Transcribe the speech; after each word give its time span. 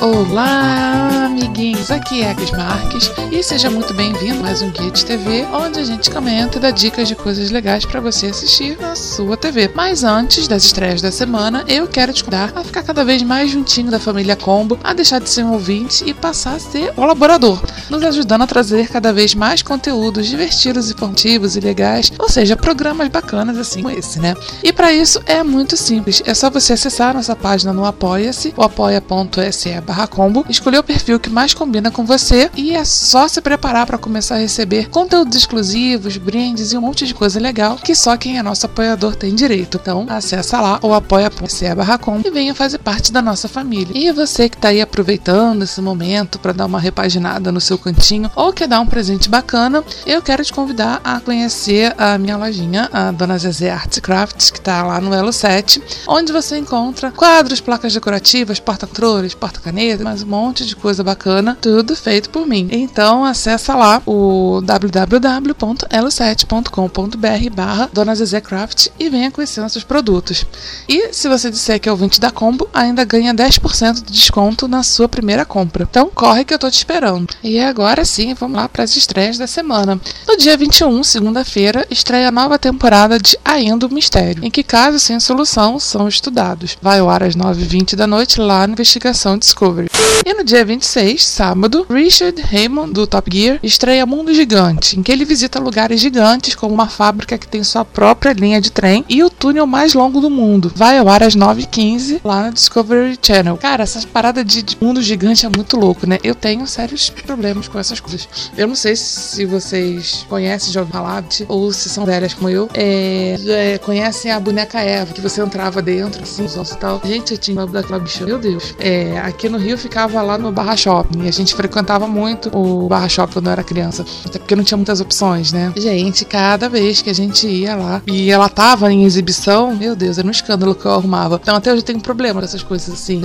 Olá, 0.00 1.25
amiguinhos! 1.36 1.90
Aqui 1.90 2.22
é 2.22 2.30
a 2.30 2.34
Cris 2.34 2.50
Marques 2.52 3.12
e 3.30 3.42
seja 3.42 3.68
muito 3.68 3.92
bem-vindo 3.92 4.38
a 4.40 4.42
mais 4.42 4.62
um 4.62 4.70
Guia 4.70 4.90
de 4.90 5.04
TV, 5.04 5.44
onde 5.52 5.78
a 5.78 5.84
gente 5.84 6.10
comenta 6.10 6.56
e 6.56 6.60
dá 6.60 6.70
dicas 6.70 7.06
de 7.06 7.14
coisas 7.14 7.50
legais 7.50 7.84
para 7.84 8.00
você 8.00 8.28
assistir 8.28 8.78
na 8.80 8.96
sua 8.96 9.36
TV. 9.36 9.70
Mas 9.74 10.02
antes 10.02 10.48
das 10.48 10.64
estreias 10.64 11.02
da 11.02 11.12
semana, 11.12 11.62
eu 11.68 11.86
quero 11.86 12.12
te 12.14 12.24
convidar 12.24 12.52
a 12.54 12.64
ficar 12.64 12.82
cada 12.82 13.04
vez 13.04 13.22
mais 13.22 13.50
juntinho 13.50 13.90
da 13.90 14.00
família 14.00 14.34
Combo, 14.34 14.78
a 14.82 14.94
deixar 14.94 15.20
de 15.20 15.28
ser 15.28 15.44
um 15.44 15.52
ouvinte 15.52 16.04
e 16.06 16.14
passar 16.14 16.54
a 16.54 16.58
ser 16.58 16.94
colaborador, 16.94 17.62
nos 17.90 18.02
ajudando 18.02 18.42
a 18.42 18.46
trazer 18.46 18.88
cada 18.88 19.12
vez 19.12 19.34
mais 19.34 19.60
conteúdos 19.60 20.26
divertidos, 20.26 20.90
informativos 20.90 21.54
e 21.54 21.60
legais, 21.60 22.10
ou 22.18 22.30
seja, 22.30 22.56
programas 22.56 23.08
bacanas 23.08 23.58
assim 23.58 23.82
como 23.82 23.94
esse, 23.94 24.18
né? 24.18 24.34
E 24.62 24.72
para 24.72 24.90
isso 24.90 25.20
é 25.26 25.42
muito 25.42 25.76
simples, 25.76 26.22
é 26.24 26.32
só 26.32 26.48
você 26.48 26.72
acessar 26.72 27.12
nossa 27.12 27.36
página 27.36 27.74
no 27.74 27.84
Apoia-se, 27.84 28.54
o 28.56 28.62
apoia.se 28.62 29.80
barra 29.82 30.06
combo, 30.06 30.46
escolher 30.48 30.78
o 30.78 30.82
perfil 30.82 31.20
que 31.25 31.25
mais 31.30 31.54
combina 31.54 31.90
com 31.90 32.04
você 32.04 32.50
e 32.54 32.74
é 32.74 32.84
só 32.84 33.28
se 33.28 33.40
preparar 33.40 33.86
para 33.86 33.98
começar 33.98 34.36
a 34.36 34.38
receber 34.38 34.88
conteúdos 34.88 35.36
exclusivos, 35.36 36.16
brindes 36.16 36.72
e 36.72 36.76
um 36.78 36.80
monte 36.80 37.06
de 37.06 37.14
coisa 37.14 37.40
legal 37.40 37.76
que 37.76 37.94
só 37.94 38.16
quem 38.16 38.38
é 38.38 38.42
nosso 38.42 38.66
apoiador 38.66 39.16
tem 39.16 39.34
direito. 39.34 39.78
Então, 39.80 40.06
acessa 40.08 40.60
lá 40.60 40.78
o 40.82 40.94
apoia.se 40.94 41.74
barra 41.74 41.98
combo 41.98 42.26
e 42.26 42.30
venha 42.30 42.54
fazer 42.54 42.78
parte 42.78 43.12
da 43.12 43.20
nossa 43.20 43.48
família. 43.48 43.96
E 43.96 44.10
você 44.12 44.48
que 44.48 44.56
está 44.56 44.68
aí 44.68 44.80
aproveitando 44.80 45.62
esse 45.62 45.80
momento 45.80 46.38
para 46.38 46.52
dar 46.52 46.66
uma 46.66 46.80
repaginada 46.80 47.50
no 47.52 47.60
seu 47.60 47.78
cantinho 47.78 48.30
ou 48.34 48.52
quer 48.52 48.68
dar 48.68 48.80
um 48.80 48.86
presente 48.86 49.28
bacana, 49.28 49.82
eu 50.06 50.22
quero 50.22 50.44
te 50.44 50.52
convidar 50.52 51.00
a 51.04 51.20
conhecer 51.20 51.94
a 51.98 52.16
minha 52.18 52.36
lojinha, 52.36 52.88
a 52.92 53.10
Dona 53.10 53.38
Zezé 53.38 53.70
Arts 53.70 53.98
Crafts, 53.98 54.50
que 54.50 54.58
está 54.58 54.82
lá 54.82 55.00
no 55.00 55.12
Elo 55.12 55.32
7, 55.32 55.82
onde 56.06 56.32
você 56.32 56.58
encontra 56.58 57.10
quadros, 57.10 57.60
placas 57.60 57.92
decorativas, 57.92 58.60
porta-controles, 58.60 59.34
porta-canetas, 59.34 60.02
mais 60.02 60.22
um 60.22 60.26
monte 60.26 60.64
de 60.64 60.76
coisa 60.76 61.02
bacana, 61.02 61.15
tudo 61.60 61.96
feito 61.96 62.30
por 62.30 62.46
mim. 62.46 62.68
Então 62.70 63.24
acessa 63.24 63.74
lá 63.74 64.00
o 64.06 64.60
www.elo7.com.br 64.62 67.54
barra 67.54 67.90
Dona 67.92 68.14
Zezé 68.14 68.40
Craft 68.40 68.88
e 68.98 69.08
venha 69.08 69.30
conhecer 69.30 69.60
nossos 69.60 69.84
produtos. 69.84 70.44
E 70.88 71.12
se 71.12 71.28
você 71.28 71.50
disser 71.50 71.80
que 71.80 71.88
é 71.88 71.92
ouvinte 71.92 72.20
da 72.20 72.30
Combo, 72.30 72.68
ainda 72.72 73.04
ganha 73.04 73.34
10% 73.34 73.94
de 73.94 74.12
desconto 74.12 74.68
na 74.68 74.82
sua 74.82 75.08
primeira 75.08 75.44
compra. 75.44 75.86
Então 75.88 76.10
corre 76.14 76.44
que 76.44 76.54
eu 76.54 76.58
tô 76.58 76.70
te 76.70 76.78
esperando. 76.78 77.34
E 77.42 77.60
agora 77.60 78.04
sim, 78.04 78.34
vamos 78.34 78.56
lá 78.56 78.68
para 78.68 78.84
as 78.84 78.96
estreias 78.96 79.38
da 79.38 79.46
semana. 79.46 80.00
No 80.26 80.36
dia 80.36 80.56
21, 80.56 81.02
segunda-feira, 81.02 81.86
estreia 81.90 82.28
a 82.28 82.32
nova 82.32 82.58
temporada 82.58 83.18
de 83.18 83.36
Ainda 83.44 83.86
o 83.86 83.92
Mistério, 83.92 84.44
em 84.44 84.50
que 84.50 84.62
casos 84.62 85.02
sem 85.02 85.18
solução 85.20 85.78
são 85.78 86.08
estudados. 86.08 86.76
Vai 86.80 86.98
ao 86.98 87.08
ar 87.08 87.22
às 87.22 87.34
9h20 87.34 87.94
da 87.94 88.06
noite 88.06 88.40
lá 88.40 88.66
na 88.66 88.72
Investigação 88.72 89.38
Discovery. 89.38 89.88
E 90.24 90.34
no 90.34 90.44
dia 90.44 90.64
26, 90.64 91.05
sábado, 91.16 91.86
Richard 91.88 92.40
Raymond, 92.42 92.92
do 92.92 93.06
Top 93.06 93.30
Gear, 93.32 93.58
estreia 93.62 94.04
Mundo 94.04 94.34
Gigante, 94.34 94.98
em 94.98 95.02
que 95.02 95.12
ele 95.12 95.24
visita 95.24 95.60
lugares 95.60 96.00
gigantes 96.00 96.54
como 96.54 96.74
uma 96.74 96.88
fábrica 96.88 97.38
que 97.38 97.46
tem 97.46 97.62
sua 97.62 97.84
própria 97.84 98.32
linha 98.32 98.60
de 98.60 98.72
trem 98.72 99.04
e 99.08 99.22
o 99.22 99.30
túnel 99.30 99.66
mais 99.66 99.94
longo 99.94 100.20
do 100.20 100.28
mundo. 100.28 100.72
Vai 100.74 100.98
ao 100.98 101.08
ar 101.08 101.22
às 101.22 101.36
9h15 101.36 102.20
lá 102.24 102.42
na 102.42 102.50
Discovery 102.50 103.18
Channel. 103.22 103.56
Cara, 103.56 103.84
essa 103.84 104.04
parada 104.08 104.44
de, 104.44 104.64
mundo 104.80 105.00
gigante 105.00 105.46
é 105.46 105.48
muito 105.48 105.76
louco, 105.76 106.06
né? 106.06 106.18
Eu 106.24 106.34
tenho 106.34 106.66
sérios 106.66 107.08
problemas 107.10 107.68
com 107.68 107.78
essas 107.78 108.00
coisas. 108.00 108.28
Eu 108.56 108.66
não 108.66 108.74
sei 108.74 108.96
se 108.96 109.44
vocês 109.44 110.26
conhecem, 110.28 110.76
ouviram 110.76 110.86
falar, 110.86 111.24
ou 111.48 111.72
se 111.72 111.88
são 111.88 112.04
velhas 112.04 112.34
como 112.34 112.48
eu, 112.48 112.68
é, 112.74 113.36
é, 113.46 113.78
conhecem 113.78 114.32
a 114.32 114.40
boneca 114.40 114.80
Eva, 114.80 115.12
que 115.12 115.20
você 115.20 115.40
entrava 115.40 115.80
dentro, 115.80 116.22
assim, 116.22 116.46
e 116.46 116.76
tal. 116.78 117.00
Gente, 117.04 117.32
eu 117.32 117.38
tinha 117.38 117.66
daquela 117.66 117.98
bicha. 117.98 118.24
Meu 118.24 118.38
Deus. 118.38 118.74
É, 118.78 119.18
aqui 119.20 119.48
no 119.48 119.58
Rio 119.58 119.78
ficava 119.78 120.20
lá 120.22 120.36
no 120.36 120.50
Barra 120.50 120.76
Shopping 120.76 120.95
e 121.18 121.28
a 121.28 121.30
gente 121.30 121.54
frequentava 121.54 122.06
muito 122.06 122.50
o 122.56 122.88
Barra 122.88 123.08
Shopping 123.08 123.34
quando 123.34 123.46
eu 123.46 123.52
era 123.52 123.64
criança, 123.64 124.04
até 124.24 124.38
porque 124.38 124.54
não 124.54 124.64
tinha 124.64 124.76
muitas 124.76 125.00
opções, 125.00 125.52
né? 125.52 125.72
Gente, 125.76 126.24
cada 126.24 126.68
vez 126.68 127.02
que 127.02 127.10
a 127.10 127.14
gente 127.14 127.46
ia 127.46 127.74
lá 127.74 128.02
e 128.06 128.30
ela 128.30 128.48
tava 128.48 128.92
em 128.92 129.04
exibição, 129.04 129.74
meu 129.74 129.96
Deus, 129.96 130.18
era 130.18 130.26
um 130.26 130.30
escândalo 130.30 130.74
que 130.74 130.86
eu 130.86 130.92
arrumava. 130.92 131.40
Então 131.42 131.56
até 131.56 131.70
hoje 131.70 131.80
eu 131.80 131.86
tenho 131.86 131.98
um 131.98 132.02
problema 132.02 132.40
com 132.40 132.44
essas 132.44 132.62
coisas 132.62 132.94
assim, 132.94 133.20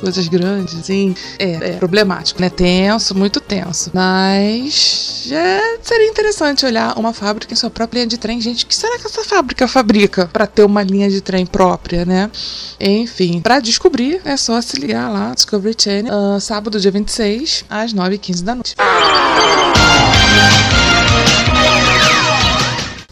coisas 0.00 0.28
grandes, 0.28 0.78
assim, 0.78 1.14
é, 1.38 1.52
é 1.52 1.72
problemático, 1.72 2.40
né? 2.40 2.48
Tenso, 2.48 3.14
muito 3.14 3.40
tenso. 3.40 3.90
Mas 3.92 5.24
já 5.26 5.60
seria 5.82 6.08
interessante 6.08 6.64
olhar 6.64 6.98
uma 6.98 7.12
fábrica 7.12 7.52
em 7.52 7.56
sua 7.56 7.70
própria 7.70 8.00
linha 8.00 8.06
de 8.06 8.18
trem. 8.18 8.40
Gente, 8.40 8.64
o 8.64 8.66
que 8.66 8.74
será 8.74 8.98
que 8.98 9.06
essa 9.06 9.24
fábrica 9.24 9.68
fabrica 9.68 10.28
para 10.32 10.46
ter 10.46 10.64
uma 10.64 10.82
linha 10.82 11.08
de 11.08 11.20
trem 11.20 11.46
própria, 11.46 12.04
né? 12.04 12.30
Enfim, 12.78 13.40
para 13.40 13.60
descobrir 13.60 14.20
é 14.24 14.36
só 14.36 14.60
se 14.60 14.78
ligar 14.78 15.10
lá, 15.10 15.34
Discovery 15.34 15.76
Channel, 15.78 16.12
uh, 16.12 16.40
sábado, 16.40 16.80
dia 16.80 16.90
26, 17.00 17.64
às 17.68 17.94
9h15 17.94 18.42
da 18.42 18.54
noite. 18.54 18.74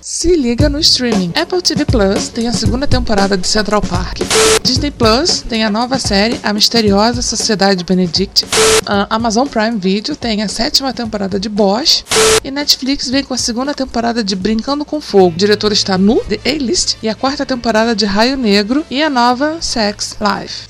Se 0.00 0.34
liga 0.34 0.68
no 0.68 0.80
streaming. 0.80 1.32
Apple 1.34 1.62
TV 1.62 1.84
Plus 1.84 2.28
tem 2.28 2.48
a 2.48 2.52
segunda 2.52 2.86
temporada 2.86 3.36
de 3.36 3.46
Central 3.46 3.80
Park. 3.80 4.18
Disney 4.62 4.90
Plus 4.90 5.42
tem 5.42 5.64
a 5.64 5.70
nova 5.70 5.98
série 5.98 6.40
A 6.42 6.52
Misteriosa 6.52 7.22
Sociedade 7.22 7.84
Benedict. 7.84 8.44
Amazon 9.08 9.46
Prime 9.46 9.78
Video 9.78 10.16
tem 10.16 10.42
a 10.42 10.48
sétima 10.48 10.92
temporada 10.92 11.38
de 11.38 11.48
Bosch. 11.48 12.04
E 12.42 12.50
Netflix 12.50 13.08
vem 13.08 13.22
com 13.22 13.32
a 13.32 13.38
segunda 13.38 13.72
temporada 13.72 14.24
de 14.24 14.34
Brincando 14.34 14.84
com 14.84 15.00
Fogo. 15.00 15.36
O 15.36 15.38
diretor 15.38 15.72
está 15.72 15.96
no 15.96 16.16
The 16.24 16.40
A-List. 16.44 16.96
E 17.02 17.08
a 17.08 17.14
quarta 17.14 17.46
temporada 17.46 17.94
de 17.94 18.04
Raio 18.04 18.36
Negro. 18.36 18.84
E 18.90 19.02
a 19.02 19.08
nova 19.08 19.58
Sex 19.60 20.16
Life. 20.20 20.66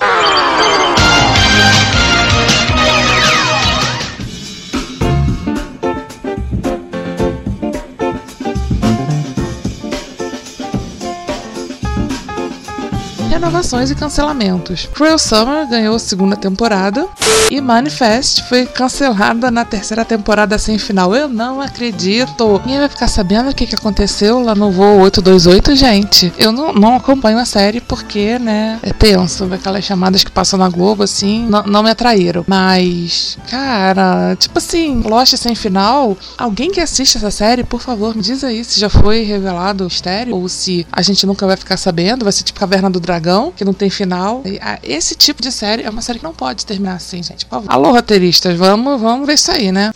Renovações 13.38 13.88
e 13.88 13.94
cancelamentos. 13.94 14.89
Cruel 14.92 15.16
Summer 15.16 15.68
ganhou 15.68 15.97
segunda 16.01 16.34
temporada 16.34 17.07
e 17.51 17.60
Manifest 17.60 18.42
foi 18.48 18.66
cancelada 18.66 19.48
na 19.48 19.65
terceira 19.65 20.04
temporada 20.04 20.59
sem 20.59 20.77
final. 20.77 21.15
Eu 21.15 21.28
não 21.28 21.60
acredito. 21.60 22.60
Ninguém 22.65 22.80
vai 22.80 22.89
ficar 22.89 23.07
sabendo 23.07 23.48
o 23.48 23.54
que, 23.54 23.65
que 23.65 23.77
aconteceu 23.77 24.41
lá 24.41 24.57
no 24.57 24.72
voo 24.72 25.01
828, 25.03 25.77
gente. 25.77 26.33
Eu 26.36 26.51
não, 26.51 26.72
não 26.72 26.97
acompanho 26.97 27.39
a 27.39 27.45
série 27.45 27.80
porque, 27.80 28.41
né, 28.41 28.80
é 28.83 28.92
tenso. 28.92 29.48
Aquelas 29.54 29.84
chamadas 29.84 30.24
que 30.24 30.33
passam 30.33 30.59
na 30.59 30.68
Globo, 30.68 31.04
assim, 31.04 31.47
não, 31.48 31.63
não 31.63 31.83
me 31.83 31.91
atraíram. 31.91 32.45
Mas, 32.47 33.39
cara, 33.48 34.36
tipo 34.36 34.59
assim, 34.59 35.01
Lost 35.03 35.36
sem 35.36 35.54
final. 35.54 36.18
Alguém 36.36 36.72
que 36.72 36.80
assiste 36.80 37.16
essa 37.16 37.30
série, 37.30 37.63
por 37.63 37.80
favor, 37.80 38.16
me 38.16 38.21
diz 38.21 38.42
aí 38.42 38.65
se 38.65 38.80
já 38.80 38.91
foi 38.91 39.22
revelado 39.22 39.84
o 39.84 39.86
mistério 39.86 40.34
ou 40.34 40.48
se 40.48 40.84
a 40.91 41.03
gente 41.03 41.24
nunca 41.24 41.47
vai 41.47 41.57
ficar 41.57 41.77
sabendo. 41.77 42.24
Vai 42.24 42.33
ser 42.33 42.42
tipo 42.42 42.59
Caverna 42.59 42.91
do 42.91 42.98
Dragão, 42.98 43.28
que 43.57 43.65
não 43.65 43.72
tem 43.72 43.91
final. 43.91 44.42
Esse 44.83 45.15
tipo 45.15 45.42
de 45.42 45.53
série 45.53 45.83
é 45.83 45.91
uma 45.91 46.03
série 46.03 46.19
que 46.19 46.25
não 46.25 46.34
pode 46.34 46.65
terminar 46.65 46.95
assim, 46.95 47.22
gente. 47.22 47.45
Por 47.47 47.57
favor. 47.57 47.71
Alô, 47.72 47.92
roteiristas, 47.92 48.57
vamos, 48.57 49.01
vamos 49.01 49.27
ver 49.27 49.34
isso 49.34 49.51
aí, 49.51 49.71
né? 49.72 49.91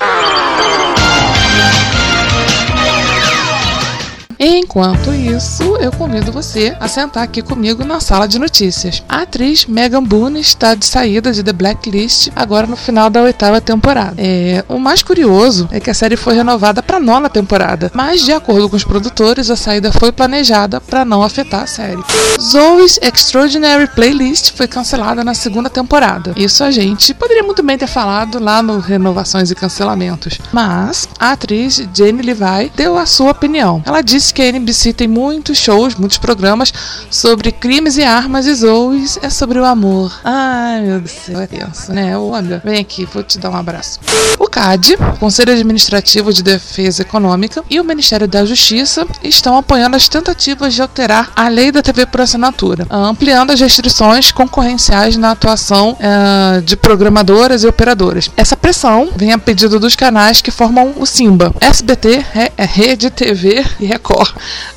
Enquanto 4.44 5.15
isso, 5.15 5.77
eu 5.77 5.93
convido 5.93 6.33
você 6.33 6.77
a 6.81 6.89
sentar 6.89 7.23
aqui 7.23 7.43
comigo 7.43 7.85
na 7.85 8.00
sala 8.00 8.27
de 8.27 8.41
notícias. 8.41 9.00
A 9.09 9.23
atriz 9.23 9.67
Megan 9.67 10.03
Boone 10.03 10.41
está 10.41 10.75
de 10.75 10.85
saída 10.85 11.31
de 11.31 11.44
The 11.44 11.53
Blacklist 11.53 12.29
agora 12.35 12.67
no 12.67 12.75
final 12.75 13.09
da 13.09 13.23
oitava 13.23 13.61
temporada. 13.61 14.17
É, 14.19 14.65
o 14.69 14.81
mais 14.81 15.00
curioso 15.00 15.69
é 15.71 15.79
que 15.79 15.91
a 15.91 15.94
série 15.94 16.17
foi 16.17 16.35
renovada 16.35 16.83
para 16.83 16.99
nona 16.99 17.31
temporada, 17.31 17.89
mas 17.94 18.23
de 18.23 18.33
acordo 18.33 18.69
com 18.69 18.75
os 18.75 18.83
produtores, 18.83 19.49
a 19.49 19.55
saída 19.55 19.93
foi 19.93 20.11
planejada 20.11 20.81
para 20.81 21.05
não 21.05 21.23
afetar 21.23 21.62
a 21.62 21.67
série. 21.69 22.03
Zoe's 22.41 22.99
Extraordinary 23.00 23.87
Playlist 23.94 24.55
foi 24.56 24.67
cancelada 24.67 25.23
na 25.23 25.35
segunda 25.35 25.71
temporada. 25.71 26.33
Isso 26.35 26.65
a 26.65 26.73
gente 26.73 27.15
poderia 27.15 27.44
muito 27.44 27.62
bem 27.62 27.79
ter 27.79 27.87
falado 27.87 28.43
lá 28.43 28.61
no 28.61 28.81
Renovações 28.81 29.53
e 29.53 29.55
Cancelamentos, 29.55 30.41
mas 30.53 31.09
a 31.17 31.31
atriz 31.31 31.81
Jane 31.94 32.23
Levi 32.23 32.73
deu 32.75 32.99
a 32.99 33.06
sua 33.06 33.31
opinião. 33.31 33.81
Ela 33.87 34.03
disse 34.03 34.31
que 34.32 34.43
a 34.43 34.46
NBC 34.46 34.93
tem 34.93 35.08
muitos 35.08 35.58
shows, 35.58 35.94
muitos 35.94 36.19
programas 36.19 36.73
sobre 37.11 37.52
crimes 37.52 37.96
e 37.96 38.02
armas 38.02 38.46
e 38.46 38.55
Zoe's 38.55 39.19
é 39.23 39.31
sobre 39.31 39.58
o 39.58 39.64
amor. 39.64 40.12
Ai, 40.25 40.81
meu 40.81 41.00
Deus 41.00 41.02
do 41.02 41.08
céu, 41.08 41.40
é 41.40 41.46
tenso, 41.46 41.93
né? 41.93 42.17
Olha, 42.17 42.61
vem 42.64 42.81
aqui, 42.81 43.05
vou 43.05 43.23
te 43.23 43.38
dar 43.38 43.50
um 43.50 43.56
abraço. 43.56 44.00
O 44.38 44.49
CAD, 44.49 44.96
Conselho 45.19 45.52
Administrativo 45.52 46.32
de 46.32 46.43
Defesa 46.43 47.02
Econômica, 47.02 47.62
e 47.70 47.81
o 47.81 47.84
Ministério 47.84 48.26
da 48.26 48.44
Justiça 48.44 49.06
estão 49.23 49.56
apoiando 49.56 49.96
as 49.96 50.08
tentativas 50.08 50.75
de 50.75 50.82
alterar 50.82 51.31
a 51.37 51.49
lei 51.49 51.70
da 51.70 51.82
TV 51.82 52.06
por 52.06 52.20
assinatura, 52.20 52.87
ampliando 52.90 53.50
as 53.50 53.61
restrições 53.61 54.32
concorrenciais 54.32 55.17
na 55.17 55.32
atuação 55.32 55.96
uh, 56.00 56.62
de 56.62 56.76
programadoras 56.76 57.64
e 57.64 57.67
operadoras. 57.67 58.31
Essa 58.37 58.56
pressão 58.56 59.11
vem 59.17 59.32
a 59.32 59.38
pedido 59.38 59.79
dos 59.79 59.96
canais 59.96 60.40
que 60.40 60.50
formam 60.50 60.94
o 60.96 61.06
Simba, 61.06 61.55
SBT, 61.61 62.25
é 62.56 62.64
Rede 62.64 63.11
TV 63.11 63.64
e 63.81 63.87
Record. 63.87 64.21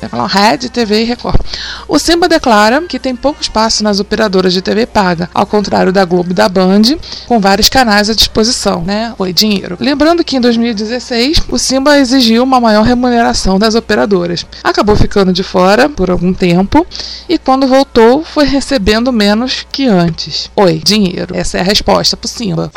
Falar 0.08 0.26
Rede 0.26 0.68
TV 0.68 1.02
e 1.02 1.04
Record. 1.04 1.40
O 1.88 1.98
Simba 1.98 2.28
declara 2.28 2.82
que 2.82 2.98
tem 2.98 3.14
pouco 3.14 3.40
espaço 3.40 3.82
nas 3.82 4.00
operadoras 4.00 4.52
de 4.52 4.62
TV 4.62 4.86
paga, 4.86 5.28
ao 5.34 5.46
contrário 5.46 5.92
da 5.92 6.04
Globo 6.04 6.30
e 6.30 6.34
da 6.34 6.48
Band, 6.48 6.82
com 7.26 7.40
vários 7.40 7.68
canais 7.68 8.10
à 8.10 8.14
disposição, 8.14 8.82
né? 8.82 9.14
Foi 9.16 9.32
dinheiro. 9.32 9.76
Lembrando 9.80 10.24
que 10.24 10.36
em 10.36 10.40
2016 10.40 11.42
o 11.48 11.58
Simba 11.58 11.98
exigiu 11.98 12.42
uma 12.42 12.60
maior 12.60 12.84
remuneração 12.84 13.58
das 13.58 13.74
operadoras. 13.74 14.46
Acabou 14.62 14.96
ficando 14.96 15.32
de 15.32 15.42
fora 15.42 15.88
por 15.88 16.10
algum 16.10 16.32
tempo 16.32 16.86
e 17.28 17.38
quando 17.38 17.66
voltou 17.66 18.24
foi 18.24 18.44
recebendo 18.44 19.12
menos 19.12 19.66
que 19.70 19.86
antes. 19.86 20.50
Oi, 20.56 20.80
dinheiro. 20.84 21.36
Essa 21.36 21.58
é 21.58 21.60
a 21.60 21.64
resposta 21.64 22.16
pro 22.16 22.28
Simba. 22.28 22.70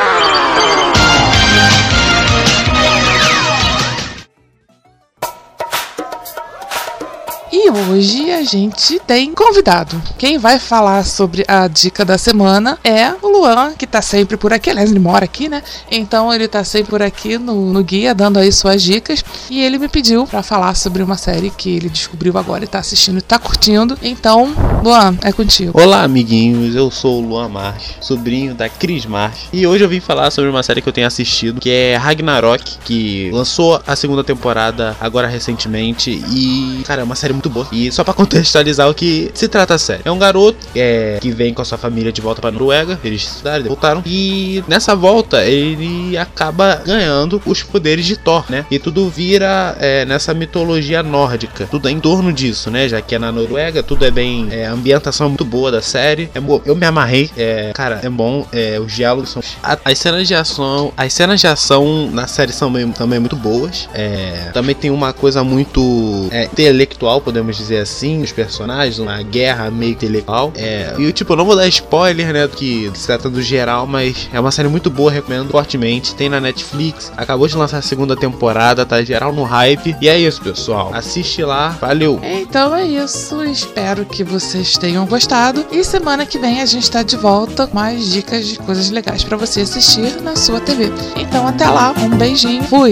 Hoje 7.71 8.31
a 8.31 8.41
gente 8.41 8.99
tem 9.05 9.31
convidado. 9.31 10.01
Quem 10.17 10.39
vai 10.39 10.57
falar 10.57 11.05
sobre 11.05 11.45
a 11.47 11.67
dica 11.67 12.03
da 12.03 12.17
semana 12.17 12.79
é 12.83 13.13
o 13.21 13.27
Luan, 13.27 13.73
que 13.77 13.85
tá 13.85 14.01
sempre 14.01 14.37
por 14.37 14.51
aqui. 14.51 14.71
Aliás, 14.71 14.89
ele 14.89 14.99
mora 14.99 15.25
aqui, 15.25 15.47
né? 15.47 15.61
Então 15.91 16.33
ele 16.33 16.47
tá 16.47 16.63
sempre 16.63 16.89
por 16.89 17.03
aqui 17.03 17.37
no, 17.37 17.71
no 17.71 17.83
guia, 17.83 18.15
dando 18.15 18.39
aí 18.39 18.51
suas 18.51 18.81
dicas. 18.81 19.23
E 19.51 19.61
ele 19.61 19.77
me 19.77 19.87
pediu 19.87 20.25
para 20.25 20.41
falar 20.41 20.73
sobre 20.73 21.03
uma 21.03 21.15
série 21.15 21.51
que 21.51 21.75
ele 21.75 21.89
descobriu 21.89 22.35
agora 22.39 22.63
e 22.63 22.67
tá 22.67 22.79
assistindo 22.79 23.19
e 23.19 23.21
tá 23.21 23.37
curtindo. 23.37 23.95
Então, 24.01 24.51
Luan, 24.83 25.15
é 25.21 25.31
contigo. 25.31 25.79
Olá, 25.79 26.01
amiguinhos. 26.01 26.73
Eu 26.75 26.89
sou 26.89 27.21
o 27.21 27.27
Luan 27.27 27.49
March, 27.49 27.97
sobrinho 28.01 28.55
da 28.55 28.67
Cris 28.67 29.05
March. 29.05 29.41
E 29.53 29.67
hoje 29.67 29.83
eu 29.83 29.89
vim 29.89 29.99
falar 29.99 30.31
sobre 30.31 30.49
uma 30.49 30.63
série 30.63 30.81
que 30.81 30.89
eu 30.89 30.93
tenho 30.93 31.05
assistido, 31.05 31.61
que 31.61 31.69
é 31.69 31.95
Ragnarok, 31.97 32.79
que 32.83 33.29
lançou 33.31 33.79
a 33.85 33.95
segunda 33.95 34.23
temporada 34.23 34.97
agora 34.99 35.27
recentemente. 35.27 36.09
E, 36.31 36.81
cara, 36.87 37.01
é 37.01 37.03
uma 37.03 37.15
série 37.15 37.33
muito 37.33 37.49
boa. 37.49 37.58
E 37.71 37.91
só 37.91 38.03
para 38.03 38.13
contextualizar 38.19 38.89
o 38.89 38.93
que 38.93 39.31
se 39.33 39.47
trata 39.47 39.75
a 39.75 39.79
série. 39.79 40.01
É 40.05 40.11
um 40.11 40.19
garoto 40.19 40.57
é, 40.75 41.17
que 41.21 41.31
vem 41.31 41.53
com 41.53 41.61
a 41.61 41.65
sua 41.65 41.77
família 41.77 42.11
de 42.11 42.21
volta 42.21 42.41
para 42.41 42.51
Noruega. 42.51 42.99
Eles 43.03 43.23
estudaram, 43.23 43.65
voltaram. 43.65 44.03
E 44.05 44.63
nessa 44.67 44.95
volta 44.95 45.45
ele 45.45 46.17
acaba 46.17 46.81
ganhando 46.85 47.41
os 47.45 47.63
poderes 47.63 48.05
de 48.05 48.17
Thor, 48.17 48.45
né? 48.49 48.65
E 48.69 48.79
tudo 48.79 49.09
vira 49.09 49.75
é, 49.79 50.05
nessa 50.05 50.33
mitologia 50.33 51.01
nórdica. 51.03 51.67
Tudo 51.69 51.87
é 51.87 51.91
em 51.91 51.99
torno 51.99 52.31
disso, 52.33 52.69
né? 52.69 52.87
Já 52.87 53.01
que 53.01 53.15
é 53.15 53.19
na 53.19 53.31
Noruega, 53.31 53.81
tudo 53.83 54.05
é 54.05 54.11
bem. 54.11 54.47
É, 54.51 54.67
a 54.67 54.71
ambientação 54.71 55.27
é 55.27 55.29
muito 55.29 55.45
boa 55.45 55.71
da 55.71 55.81
série. 55.81 56.29
É, 56.33 56.39
eu 56.65 56.75
me 56.75 56.85
amarrei. 56.85 57.29
É, 57.37 57.71
cara, 57.73 57.99
é 58.03 58.09
bom. 58.09 58.45
É, 58.51 58.79
os 58.79 58.93
diálogos 58.93 59.29
são. 59.31 59.41
As 59.63 59.97
cenas 59.97 60.27
de 60.27 60.35
ação. 60.35 60.93
As 60.95 61.13
cenas 61.13 61.39
de 61.39 61.47
ação 61.47 62.09
na 62.11 62.27
série 62.27 62.51
são 62.51 62.71
também 62.91 63.19
muito 63.19 63.35
boas. 63.35 63.89
É, 63.93 64.49
também 64.53 64.75
tem 64.75 64.91
uma 64.91 65.13
coisa 65.13 65.43
muito 65.43 66.27
é, 66.31 66.45
intelectual, 66.45 67.21
podemos 67.21 67.48
dizer 67.57 67.79
assim, 67.79 68.21
os 68.21 68.31
personagens, 68.31 68.99
uma 68.99 69.21
guerra 69.21 69.69
meio 69.69 69.91
intelectual. 69.91 70.51
É, 70.55 70.93
e 70.97 71.11
tipo, 71.11 71.33
eu 71.33 71.37
não 71.37 71.45
vou 71.45 71.55
dar 71.55 71.67
spoiler, 71.67 72.33
né, 72.33 72.47
do 72.47 72.55
que 72.55 72.91
se 72.93 73.05
trata 73.05 73.29
do 73.29 73.41
geral, 73.41 73.87
mas 73.87 74.29
é 74.31 74.39
uma 74.39 74.51
série 74.51 74.67
muito 74.67 74.89
boa, 74.89 75.11
recomendo 75.11 75.49
fortemente. 75.49 76.15
Tem 76.15 76.29
na 76.29 76.39
Netflix, 76.39 77.11
acabou 77.15 77.47
de 77.47 77.55
lançar 77.55 77.77
a 77.77 77.81
segunda 77.81 78.15
temporada, 78.15 78.85
tá 78.85 79.03
geral 79.03 79.33
no 79.33 79.43
hype. 79.43 79.95
E 80.01 80.09
é 80.09 80.19
isso, 80.19 80.41
pessoal. 80.41 80.91
Assiste 80.93 81.43
lá, 81.43 81.69
valeu! 81.79 82.19
Então 82.23 82.75
é 82.75 82.85
isso, 82.85 83.43
espero 83.43 84.05
que 84.05 84.23
vocês 84.23 84.77
tenham 84.77 85.05
gostado. 85.05 85.65
E 85.71 85.83
semana 85.83 86.25
que 86.25 86.37
vem 86.37 86.61
a 86.61 86.65
gente 86.65 86.89
tá 86.89 87.03
de 87.03 87.15
volta 87.15 87.67
com 87.67 87.75
mais 87.75 88.11
dicas 88.11 88.47
de 88.47 88.57
coisas 88.57 88.89
legais 88.89 89.23
para 89.23 89.37
você 89.37 89.61
assistir 89.61 90.21
na 90.21 90.35
sua 90.35 90.59
TV. 90.59 90.91
Então 91.15 91.47
até 91.47 91.69
lá, 91.69 91.93
um 91.97 92.09
beijinho, 92.17 92.63
fui! 92.63 92.91